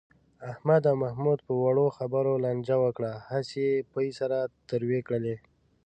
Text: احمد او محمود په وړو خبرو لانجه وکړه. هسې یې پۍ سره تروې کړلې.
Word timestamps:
احمد 0.51 0.83
او 0.89 0.95
محمود 1.03 1.39
په 1.47 1.53
وړو 1.63 1.85
خبرو 1.97 2.33
لانجه 2.43 2.77
وکړه. 2.85 3.11
هسې 3.29 3.59
یې 3.69 3.85
پۍ 3.93 4.07
سره 4.19 4.37
تروې 4.69 4.99
کړلې. 5.07 5.35